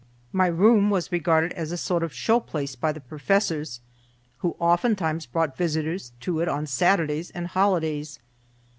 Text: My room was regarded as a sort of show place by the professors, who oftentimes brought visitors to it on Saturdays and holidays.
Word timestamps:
My 0.33 0.47
room 0.47 0.89
was 0.89 1.11
regarded 1.11 1.53
as 1.53 1.71
a 1.71 1.77
sort 1.77 2.01
of 2.01 2.11
show 2.11 2.39
place 2.39 2.75
by 2.75 2.91
the 2.91 2.99
professors, 2.99 3.81
who 4.39 4.55
oftentimes 4.57 5.27
brought 5.27 5.55
visitors 5.55 6.11
to 6.21 6.39
it 6.39 6.47
on 6.47 6.65
Saturdays 6.65 7.29
and 7.29 7.45
holidays. 7.45 8.17